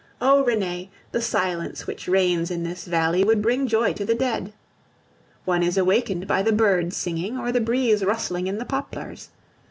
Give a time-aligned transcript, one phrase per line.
[0.19, 0.43] Oh!
[0.43, 4.51] Renee, the silence which reigns in this valley would bring joy to the dead!
[5.45, 9.29] One is awakened by the birds singing or the breeze rustling in the poplars.